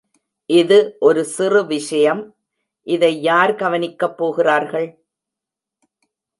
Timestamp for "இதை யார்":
2.87-3.55